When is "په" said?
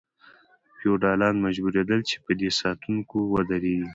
2.23-2.31